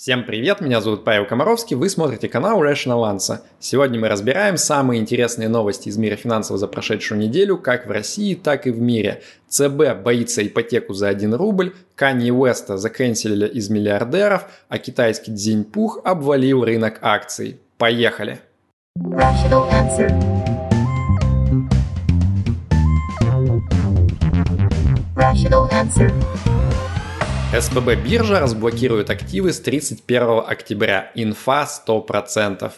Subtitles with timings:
[0.00, 3.40] Всем привет, меня зовут Павел Комаровский, вы смотрите канал Rational Answer.
[3.58, 8.34] Сегодня мы разбираем самые интересные новости из мира финансов за прошедшую неделю, как в России,
[8.34, 9.22] так и в мире.
[9.50, 16.64] ЦБ боится ипотеку за 1 рубль, Канье Уэста заканчивали из миллиардеров, а китайский Дзиньпух обвалил
[16.64, 17.60] рынок акций.
[17.76, 18.40] Поехали!
[18.98, 20.08] Rational answer.
[25.14, 26.10] Rational answer.
[27.52, 31.10] СПБ биржа разблокирует активы с 31 октября.
[31.16, 32.70] Инфа 100%.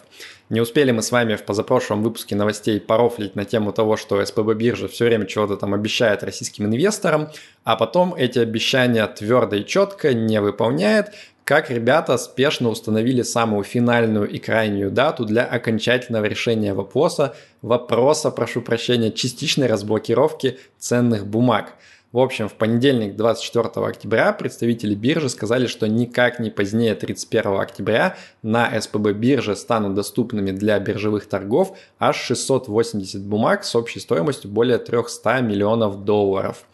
[0.49, 4.55] Не успели мы с вами в позапрошлом выпуске новостей порофлить на тему того, что СПБ
[4.55, 7.29] биржа все время чего-то там обещает российским инвесторам,
[7.63, 14.27] а потом эти обещания твердо и четко не выполняет, как ребята спешно установили самую финальную
[14.27, 21.75] и крайнюю дату для окончательного решения вопроса, вопроса, прошу прощения, частичной разблокировки ценных бумаг–
[22.13, 28.15] в общем, в понедельник, 24 октября, представители биржи сказали, что никак не позднее 31 октября
[28.43, 34.77] на СПБ бирже станут доступными для биржевых торгов аж 680 бумаг с общей стоимостью более
[34.77, 36.65] 300 миллионов долларов.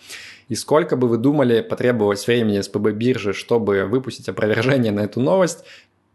[0.50, 5.64] И сколько бы вы думали потребовалось времени СПБ биржи, чтобы выпустить опровержение на эту новость,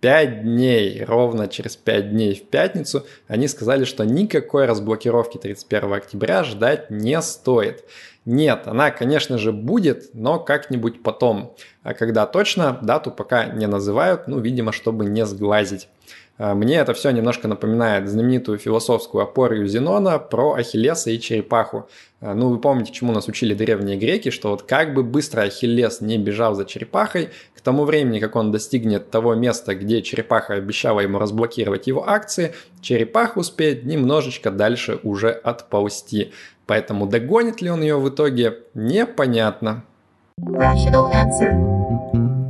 [0.05, 6.45] 5 дней, ровно через 5 дней в пятницу, они сказали, что никакой разблокировки 31 октября
[6.45, 7.84] ждать не стоит.
[8.25, 11.55] Нет, она, конечно же, будет, но как-нибудь потом.
[11.83, 15.89] А когда точно, дату пока не называют, ну, видимо, чтобы не сглазить.
[16.36, 21.89] А, мне это все немножко напоминает знаменитую философскую опорию Зенона про Ахиллеса и черепаху.
[22.20, 26.00] А, ну, вы помните, чему нас учили древние греки, что вот как бы быстро Ахиллес
[26.00, 31.00] не бежал за черепахой, к тому времени, как он достигнет того места, где черепаха обещала
[31.00, 36.33] ему разблокировать его акции, черепаха успеет немножечко дальше уже отползти.
[36.67, 39.84] Поэтому догонит ли он ее в итоге, непонятно.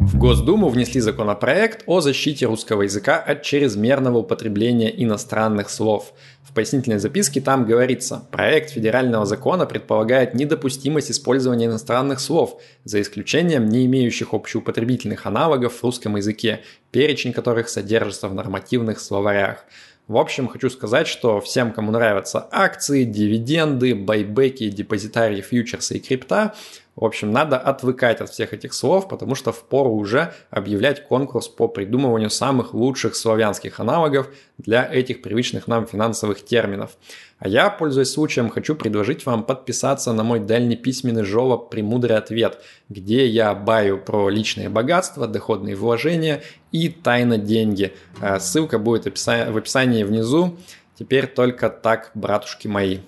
[0.05, 6.13] В Госдуму внесли законопроект о защите русского языка от чрезмерного употребления иностранных слов.
[6.43, 13.69] В пояснительной записке там говорится, проект федерального закона предполагает недопустимость использования иностранных слов, за исключением
[13.69, 16.61] не имеющих общеупотребительных аналогов в русском языке,
[16.91, 19.65] перечень которых содержится в нормативных словарях.
[20.07, 26.55] В общем, хочу сказать, что всем, кому нравятся акции, дивиденды, байбеки, депозитарии, фьючерсы и крипта,
[26.97, 31.67] в общем, надо отвыкать от всех этих слов, потому что впору уже объявлять конкурс по
[31.67, 34.29] придумыванию самых лучших славянских аналогов
[34.59, 36.93] для этих привычных нам финансовых терминов.
[37.39, 42.61] А я, пользуясь случаем, хочу предложить вам подписаться на мой дальний письменный жолоб «Премудрый ответ»,
[42.89, 47.93] где я баю про личные богатства, доходные вложения и тайно деньги.
[48.21, 50.57] А ссылка будет в описании внизу.
[50.97, 53.01] Теперь только так, братушки мои.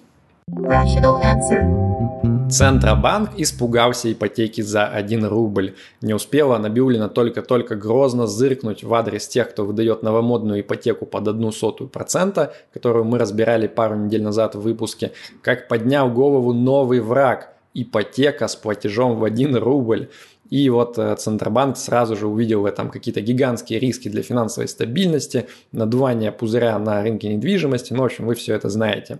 [0.51, 2.36] Rational answer.
[2.51, 5.75] Центробанк испугался ипотеки за 1 рубль.
[6.01, 11.51] Не успела Набиулина только-только грозно зыркнуть в адрес тех, кто выдает новомодную ипотеку под одну
[11.51, 15.13] сотую процента, которую мы разбирали пару недель назад в выпуске,
[15.43, 20.09] как поднял голову новый враг– ипотека с платежом в 1 рубль.
[20.49, 25.47] И вот э, Центробанк сразу же увидел в этом какие-то гигантские риски для финансовой стабильности,
[25.73, 29.19] надувание пузыря на рынке недвижимости, ну, в общем, вы все это знаете.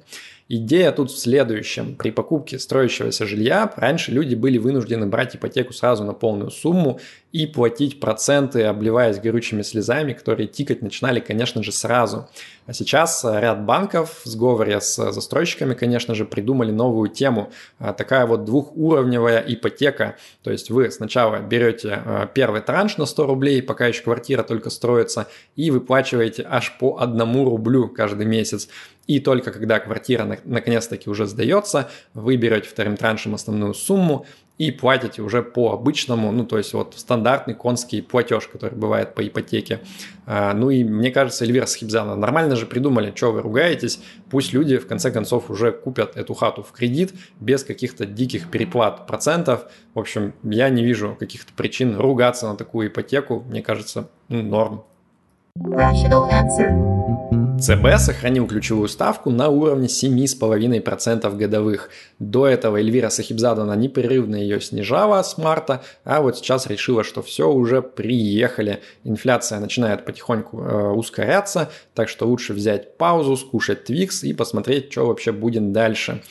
[0.49, 1.97] Идея тут в следующем.
[1.97, 7.01] При покупке строящегося жилья раньше люди были вынуждены брать ипотеку сразу на полную сумму
[7.33, 12.29] и платить проценты, обливаясь горючими слезами, которые тикать начинали, конечно же, сразу.
[12.67, 17.51] А сейчас ряд банков в сговоре с застройщиками, конечно же, придумали новую тему.
[17.79, 20.17] А, такая вот двухуровневая ипотека.
[20.45, 24.71] То есть вы сначала берете а, первый транш на 100 рублей, пока еще квартира только
[24.71, 25.27] строится,
[25.57, 28.69] и выплачиваете аж по одному рублю каждый месяц.
[29.07, 34.27] И только когда квартира наконец-таки уже сдается, вы берете вторым траншем основную сумму
[34.59, 39.27] и платите уже по обычному, ну то есть вот стандартный конский платеж, который бывает по
[39.27, 39.81] ипотеке.
[40.25, 44.01] А, ну и мне кажется, Эльвира Схибзана нормально же придумали, что вы ругаетесь,
[44.31, 49.07] пусть люди в конце концов уже купят эту хату в кредит без каких-то диких переплат
[49.07, 49.67] процентов.
[49.95, 54.85] В общем, я не вижу каких-то причин ругаться на такую ипотеку, мне кажется, ну, норм.
[55.59, 57.46] Rational answer.
[57.59, 61.91] ЦБ сохранил ключевую ставку на уровне 7,5% годовых.
[62.19, 67.51] До этого Эльвира Сахибзадана непрерывно ее снижала с марта, а вот сейчас решила, что все
[67.51, 68.81] уже приехали.
[69.05, 75.07] Инфляция начинает потихоньку э, ускоряться, так что лучше взять паузу, скушать Твикс и посмотреть, что
[75.07, 76.23] вообще будет дальше.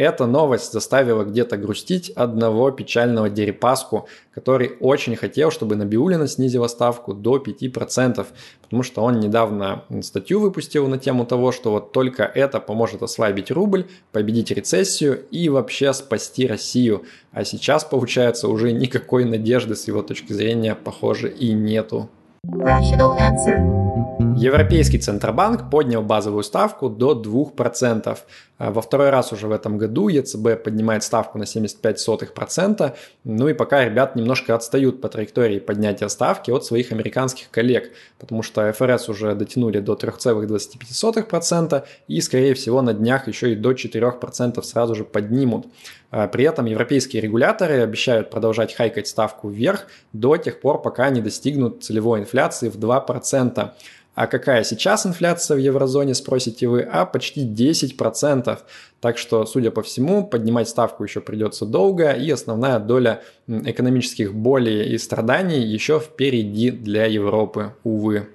[0.00, 7.12] Эта новость заставила где-то грустить одного печального Дерипаску, который очень хотел, чтобы Набиулина снизила ставку
[7.12, 8.26] до 5%,
[8.62, 13.50] потому что он недавно статью выпустил на тему того, что вот только это поможет ослабить
[13.50, 17.04] рубль, победить рецессию и вообще спасти Россию.
[17.32, 22.08] А сейчас, получается, уже никакой надежды с его точки зрения, похоже, и нету.
[22.46, 24.29] Rational answer.
[24.40, 28.18] Европейский Центробанк поднял базовую ставку до 2%.
[28.56, 32.94] А во второй раз уже в этом году ЕЦБ поднимает ставку на 75%.
[33.24, 38.42] Ну и пока ребят немножко отстают по траектории поднятия ставки от своих американских коллег, потому
[38.42, 44.62] что ФРС уже дотянули до 3,25% и, скорее всего, на днях еще и до 4%
[44.62, 45.66] сразу же поднимут.
[46.10, 51.20] А при этом европейские регуляторы обещают продолжать хайкать ставку вверх до тех пор, пока не
[51.20, 53.70] достигнут целевой инфляции в 2%.
[54.14, 56.82] А какая сейчас инфляция в еврозоне, спросите вы?
[56.82, 58.58] А почти 10%.
[59.00, 64.92] Так что, судя по всему, поднимать ставку еще придется долго, и основная доля экономических болей
[64.92, 68.28] и страданий еще впереди для Европы, увы.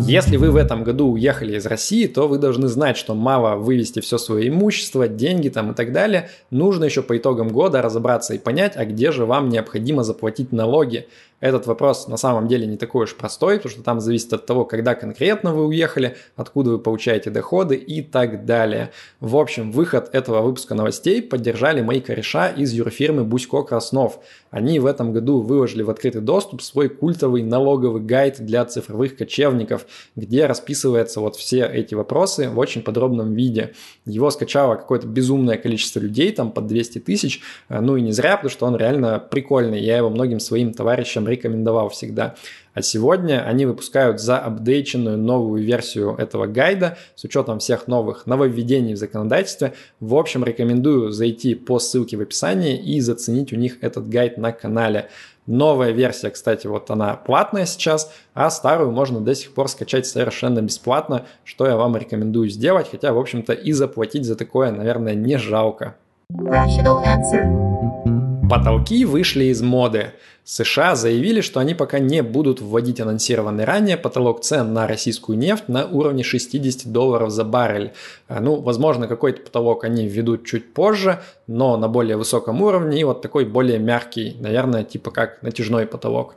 [0.00, 4.00] Если вы в этом году уехали из России, то вы должны знать, что мало вывести
[4.00, 6.30] все свое имущество, деньги там и так далее.
[6.50, 11.08] Нужно еще по итогам года разобраться и понять, а где же вам необходимо заплатить налоги.
[11.40, 14.64] Этот вопрос на самом деле не такой уж простой, потому что там зависит от того,
[14.64, 18.90] когда конкретно вы уехали, откуда вы получаете доходы и так далее.
[19.20, 24.18] В общем, выход этого выпуска новостей поддержали мои кореша из юрфирмы Бусько Краснов.
[24.50, 29.86] Они в этом году выложили в открытый доступ свой культовый налоговый гайд для цифровых кочевников,
[30.16, 33.74] где расписывается вот все эти вопросы в очень подробном виде.
[34.06, 38.50] Его скачало какое-то безумное количество людей, там под 200 тысяч, ну и не зря, потому
[38.50, 39.80] что он реально прикольный.
[39.80, 42.34] Я его многим своим товарищам рекомендовал всегда.
[42.74, 48.98] А сегодня они выпускают заапдейченную новую версию этого гайда с учетом всех новых нововведений в
[48.98, 49.74] законодательстве.
[50.00, 54.52] В общем, рекомендую зайти по ссылке в описании и заценить у них этот гайд на
[54.52, 55.08] канале.
[55.46, 60.60] Новая версия, кстати, вот она платная сейчас, а старую можно до сих пор скачать совершенно
[60.60, 65.38] бесплатно, что я вам рекомендую сделать, хотя, в общем-то, и заплатить за такое, наверное, не
[65.38, 65.96] жалко.
[66.30, 68.17] Rational answer.
[68.48, 70.12] Потолки вышли из моды.
[70.44, 75.68] США заявили, что они пока не будут вводить анонсированный ранее потолок цен на российскую нефть
[75.68, 77.92] на уровне 60 долларов за баррель.
[78.26, 83.04] А, ну, возможно, какой-то потолок они введут чуть позже, но на более высоком уровне и
[83.04, 86.36] вот такой более мягкий, наверное, типа как натяжной потолок.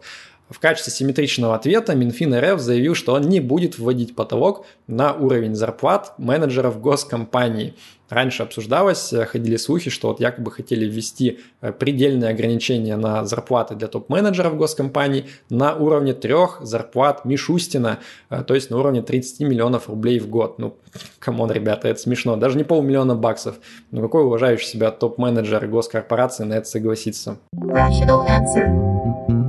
[0.51, 5.55] В качестве симметричного ответа Минфин РФ заявил, что он не будет вводить потолок на уровень
[5.55, 7.73] зарплат менеджеров госкомпаний.
[8.09, 13.75] Раньше обсуждалось, э, ходили слухи, что вот якобы хотели ввести э, предельные ограничения на зарплаты
[13.75, 17.99] для топ-менеджеров госкомпаний на уровне трех зарплат Мишустина,
[18.29, 20.59] э, то есть на уровне 30 миллионов рублей в год.
[20.59, 20.75] Ну,
[21.19, 22.35] come on, ребята, это смешно.
[22.35, 23.55] Даже не полмиллиона баксов.
[23.91, 27.37] Ну, какой уважающий себя топ-менеджер госкорпорации на это согласится?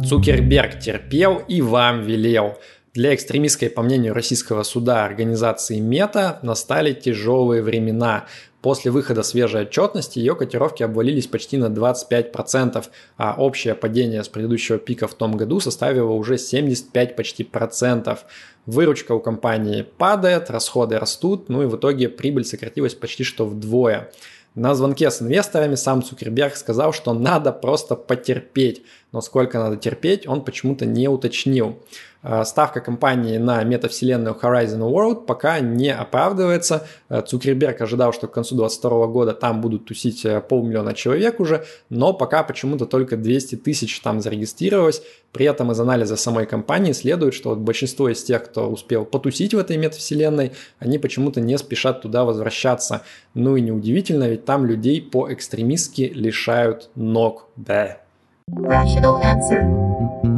[0.08, 2.58] Цукерберг терпел и вам велел.
[2.94, 8.26] Для экстремистской, по мнению российского суда, организации Meta настали тяжелые времена.
[8.60, 12.84] После выхода свежей отчетности ее котировки обвалились почти на 25%,
[13.16, 18.24] а общее падение с предыдущего пика в том году составило уже 75 почти процентов.
[18.66, 24.10] Выручка у компании падает, расходы растут, ну и в итоге прибыль сократилась почти что вдвое.
[24.54, 30.26] На звонке с инвесторами сам Цукерберг сказал, что надо просто потерпеть, но сколько надо терпеть,
[30.26, 31.78] он почему-то не уточнил.
[32.22, 36.86] Э, ставка компании на метавселенную Horizon World пока не оправдывается.
[37.08, 41.64] Э, Цукерберг ожидал, что к концу 2022 года там будут тусить э, полмиллиона человек уже,
[41.88, 45.02] но пока почему-то только 200 тысяч там зарегистрировалось.
[45.32, 49.54] При этом из анализа самой компании следует, что вот большинство из тех, кто успел потусить
[49.54, 53.02] в этой метавселенной, они почему-то не спешат туда возвращаться.
[53.34, 57.48] Ну и неудивительно, ведь там людей по-экстремистски лишают ног.
[57.56, 58.01] Да.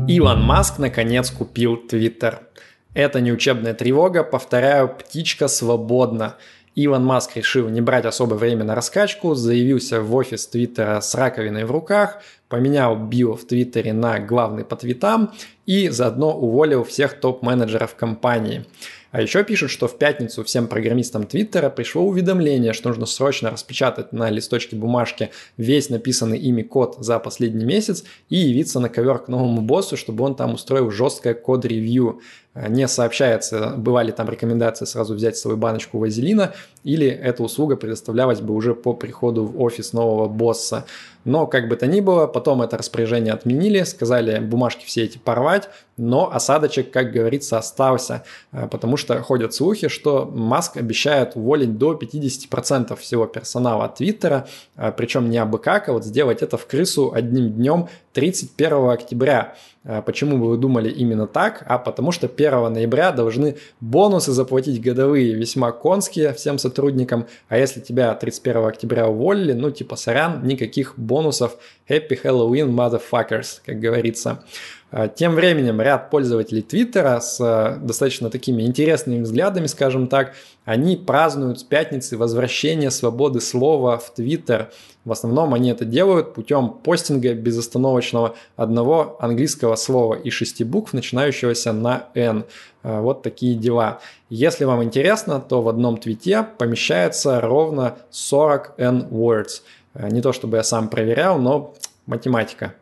[0.06, 2.42] Илон Маск наконец купил Твиттер.
[2.94, 6.36] Это не учебная тревога, повторяю, птичка свободна.
[6.76, 11.64] Илон Маск решил не брать особое время на раскачку, заявился в офис Твиттера с раковиной
[11.64, 15.32] в руках, поменял био в Твиттере на главный по твитам
[15.66, 18.64] и заодно уволил всех топ-менеджеров компании.
[19.14, 24.12] А еще пишут, что в пятницу всем программистам Твиттера пришло уведомление, что нужно срочно распечатать
[24.12, 29.28] на листочке бумажки весь написанный ими код за последний месяц и явиться на ковер к
[29.28, 32.22] новому боссу, чтобы он там устроил жесткое код-ревью.
[32.54, 37.76] Э, не сообщается, бывали там рекомендации сразу взять с собой баночку вазелина, или эта услуга
[37.76, 40.84] предоставлялась бы уже по приходу в офис нового босса.
[41.24, 45.70] Но как бы то ни было, потом это распоряжение отменили, сказали бумажки все эти порвать,
[45.96, 51.94] но осадочек, как говорится, остался, э, потому что ходят слухи, что Маск обещает уволить до
[51.94, 54.46] 50% всего персонала Твиттера,
[54.76, 59.56] э, причем не абы как, а вот сделать это в крысу одним днем 31 октября.
[60.06, 61.62] Почему бы вы думали именно так?
[61.66, 67.80] А потому что 1 ноября должны бонусы заплатить годовые весьма конские всем сотрудникам, а если
[67.80, 71.56] тебя 31 октября уволили, ну типа сорян, никаких бонусов.
[71.88, 74.44] Happy Halloween, motherfuckers, как говорится.
[74.96, 80.34] Э, тем временем ряд пользователей Твиттера с э, достаточно такими интересными взглядами, скажем так,
[80.64, 84.70] они празднуют с пятницы возвращение свободы слова в Твиттер.
[85.04, 91.72] В основном они это делают путем постинга безостановочного одного английского слова и шести букв, начинающегося
[91.72, 92.44] на N.
[92.84, 93.98] Э, вот такие дела.
[94.30, 99.62] Если вам интересно, то в одном твите помещается ровно 40 N words.
[99.94, 101.74] Не то чтобы я сам проверял, но
[102.06, 102.74] математика.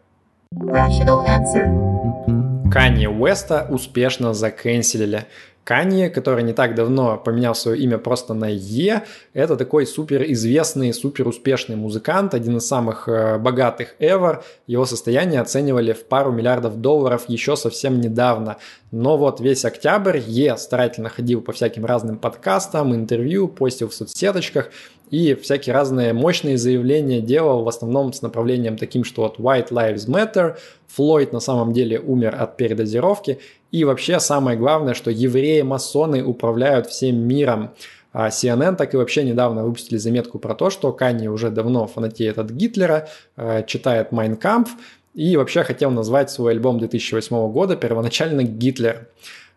[2.70, 5.26] Канье Уэста успешно заканчивали.
[5.64, 10.92] Канье, который не так давно поменял свое имя просто на Е, это такой супер известный,
[10.92, 14.42] супер успешный музыкант, один из самых э, богатых ever.
[14.66, 18.56] Его состояние оценивали в пару миллиардов долларов еще совсем недавно.
[18.90, 24.70] Но вот весь октябрь Е старательно ходил по всяким разным подкастам, интервью, постил в соцсеточках
[25.12, 30.08] и всякие разные мощные заявления делал в основном с направлением таким, что вот White Lives
[30.08, 30.56] Matter,
[30.88, 33.38] Флойд на самом деле умер от передозировки,
[33.70, 37.72] и вообще самое главное, что евреи-масоны управляют всем миром.
[38.14, 42.38] А CNN так и вообще недавно выпустили заметку про то, что Канни уже давно фанатеет
[42.38, 44.68] от Гитлера, э, читает Майнкамп
[45.12, 49.08] и вообще хотел назвать свой альбом 2008 года первоначально «Гитлер».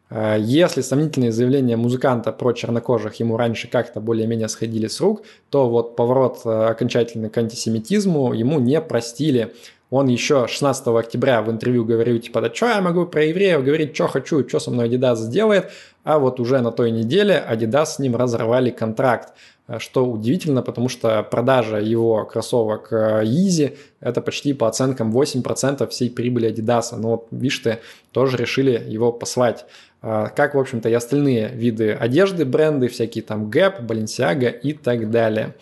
[0.10, 5.70] Э, если сомнительные заявления музыканта про чернокожих ему раньше как-то более-менее сходили с рук, то
[5.70, 9.54] вот поворот э, окончательный к антисемитизму ему не простили.
[9.96, 13.96] Он еще 16 октября в интервью говорил, типа, да что я могу про евреев говорить,
[13.96, 15.72] что хочу, что со мной Adidas сделает,
[16.04, 19.32] а вот уже на той неделе Adidas с ним разорвали контракт.
[19.70, 26.10] Э, что удивительно, потому что продажа его кроссовок Yeezy это почти по оценкам 8% всей
[26.10, 26.94] прибыли Adidas.
[26.98, 27.80] Но вот, видишь ты,
[28.12, 29.66] тоже решили его послать.
[30.02, 35.10] А, как, в общем-то, и остальные виды одежды, бренды, всякие там Gap, Balenciaga и так
[35.10, 35.56] далее.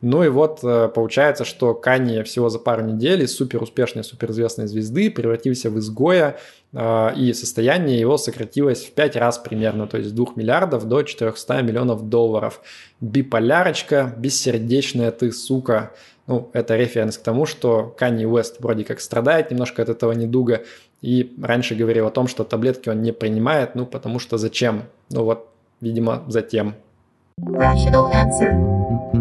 [0.00, 4.66] Ну и вот э, получается, что Канье всего за пару недель из супер успешной, суперизвестной
[4.66, 6.38] звезды превратился в изгоя,
[6.72, 11.02] а, и состояние его сократилось в 5 раз примерно, то есть с 2 миллиардов до
[11.02, 12.60] 400 миллионов долларов.
[13.00, 15.92] Биполярочка, бессердечная ты, сука.
[16.26, 20.62] Ну, это референс к тому, что Канье Уэст вроде как страдает немножко от этого недуга,
[21.02, 24.84] и раньше говорил о том, что таблетки он не принимает, ну потому что зачем?
[25.10, 25.48] Ну вот,
[25.80, 26.76] видимо, затем.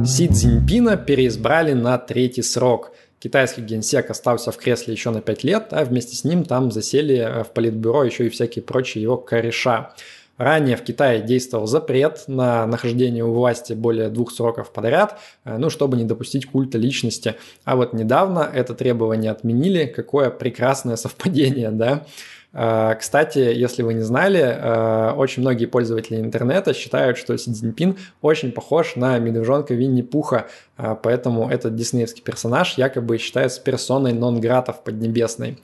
[0.05, 2.91] Си Цзиньпина переизбрали на третий срок.
[3.19, 7.15] Китайский генсек остался в кресле еще на 5 лет, а вместе с ним там засели
[7.15, 9.93] э, в политбюро еще и всякие прочие его кореша.
[10.39, 15.69] Ранее в Китае действовал запрет на нахождение у власти более двух сроков подряд, э, ну,
[15.69, 17.35] чтобы не допустить культа личности.
[17.65, 19.85] А вот недавно это требование отменили.
[19.85, 22.05] Какое прекрасное совпадение, да?
[22.53, 27.97] Э, кстати, если вы не знали, э, очень многие пользователи интернета считают, что Си Цзиньпин
[28.21, 30.47] очень похож на медвежонка Винни-Пуха,
[31.03, 35.57] поэтому этот диснеевский персонаж якобы считается персоной нон-грата в Поднебесной.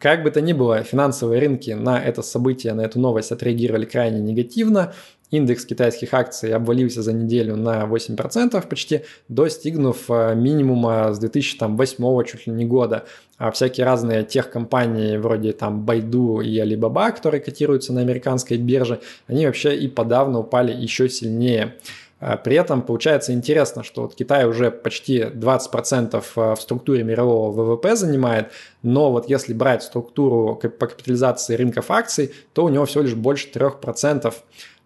[0.00, 4.18] Как бы то ни было, финансовые рынки на это событие, на эту новость отреагировали крайне
[4.18, 4.94] негативно.
[5.30, 12.46] Индекс китайских акций обвалился за неделю на 8% почти, достигнув э, минимума с 2008 чуть
[12.46, 13.04] ли не года.
[13.36, 19.44] А всякие разные техкомпании вроде там Baidu и Alibaba, которые котируются на американской бирже, они
[19.44, 21.74] вообще и подавно упали еще сильнее.
[22.20, 27.50] А при этом получается интересно, что вот Китай уже почти 20% э, в структуре мирового
[27.50, 33.04] ВВП занимает, но вот если брать структуру по капитализации рынков акций, то у него всего
[33.04, 34.34] лишь больше 3%.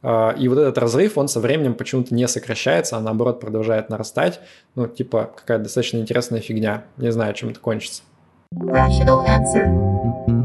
[0.06, 4.38] А, и вот этот разрыв, он со временем почему-то не сокращается, а наоборот продолжает нарастать.
[4.76, 6.84] Ну, типа, какая-то достаточно интересная фигня.
[6.98, 8.02] Не знаю, чем это кончится.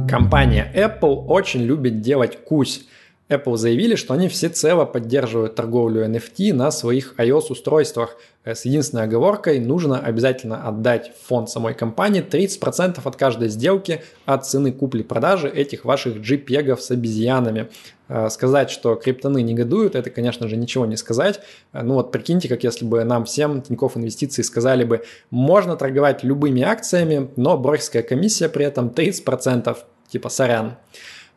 [0.10, 2.88] Компания Apple очень любит делать кусь.
[3.30, 8.18] Apple заявили, что они всецело поддерживают торговлю NFT на своих iOS-устройствах.
[8.44, 14.02] Э, с единственной оговоркой, нужно обязательно отдать в фонд самой компании 30% от каждой сделки
[14.26, 17.70] от цены купли-продажи этих ваших JPEG с обезьянами.
[18.08, 21.42] Э, сказать, что криптоны негодуют, это, конечно же, ничего не сказать.
[21.72, 26.24] Э, ну вот прикиньте, как если бы нам всем Тинькофф Инвестиции сказали бы, можно торговать
[26.24, 29.78] любыми акциями, но брокерская комиссия при этом 30%,
[30.12, 30.78] типа сорян.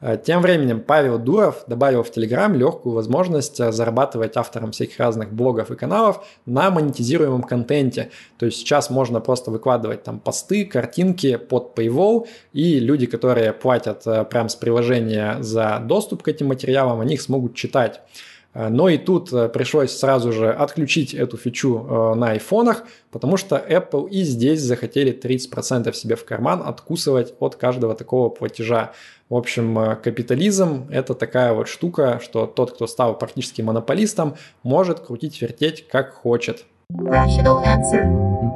[0.02, 5.32] Э, тем временем Павел Дуров добавил в Telegram легкую возможность э, зарабатывать авторам всяких разных
[5.32, 8.10] блогов и каналов на монетизируемом контенте.
[8.36, 14.02] То есть сейчас можно просто выкладывать там посты, картинки под Paywall, и люди, которые платят
[14.06, 18.00] э, прям с приложения за доступ к этим материалам, они их смогут читать.
[18.54, 24.24] Но и тут пришлось сразу же отключить эту фичу на айфонах, потому что Apple и
[24.24, 28.92] здесь захотели 30% себе в карман откусывать от каждого такого платежа.
[29.32, 35.00] В общем, э, капитализм– это такая вот штука, что тот, кто стал практически монополистом, может
[35.00, 36.66] крутить, вертеть как хочет.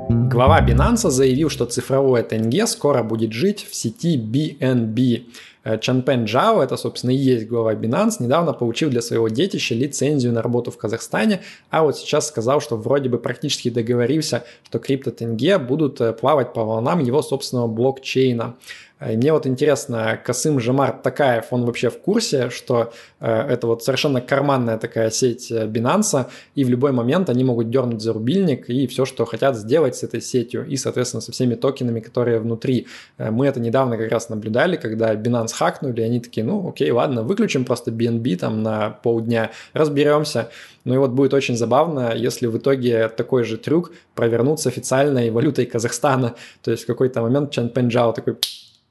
[0.08, 5.24] Глава Binance заявил, что цифровое тенге скоро будет жить в сети BNB.
[5.64, 10.32] Э, Чанпен Джао, это, собственно, и есть глава Binance, недавно получил для своего детища лицензию
[10.34, 11.40] на работу в Казахстане,
[11.70, 16.62] а вот сейчас сказал, что вроде бы практически договорился, что крипто-тенге будут э, плавать по
[16.62, 18.56] волнам его собственного блокчейна.
[19.00, 23.66] Э, и мне вот интересно, Касым Жамар Такаев, он вообще в курсе, что э, это
[23.66, 28.12] вот совершенно карманная такая сеть э, Binance, и в любой момент они могут дернуть за
[28.12, 32.38] рубильник и все, что хотят сделать с этой сетью, и, соответственно, со всеми токенами, которые
[32.38, 32.86] внутри.
[33.18, 36.90] Э, мы это недавно как раз наблюдали, когда Binance хакнули, и они такие, ну, окей,
[36.90, 40.50] ладно, выключим просто BNB там на полдня, разберемся.
[40.84, 45.30] Ну и вот будет очень забавно, если в итоге такой же трюк провернут с официальной
[45.30, 46.36] валютой Казахстана.
[46.62, 48.36] То есть в какой-то момент Чан Пенджао такой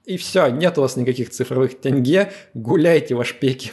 [0.06, 3.72] и все, нет у вас никаких цифровых тенге, гуляйте в Ашпеке.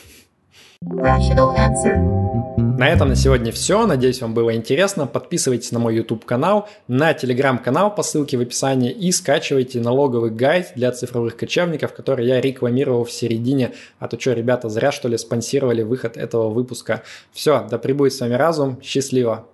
[2.57, 3.87] На этом на сегодня все.
[3.87, 5.07] Надеюсь, вам было интересно.
[5.07, 10.73] Подписывайтесь на мой YouTube канал, на телеграм-канал по ссылке в описании и скачивайте налоговый гайд
[10.75, 13.73] для цифровых кочевников, который я рекламировал в середине.
[14.01, 17.03] А то что, ребята, зря что ли спонсировали выход этого выпуска.
[17.33, 18.81] Все, да пребудет с вами разум.
[18.83, 19.47] Счастливо.